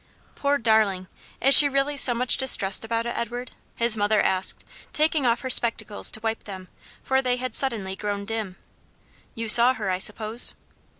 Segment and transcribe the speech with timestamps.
[0.33, 1.05] "Poor darling!
[1.43, 5.49] is she really so much distressed about it, Edward?" his mother asked, taking off her
[5.51, 6.69] spectacles to wipe them,
[7.03, 8.55] for they had suddenly grown dim.
[9.35, 10.55] "You saw her, I suppose?"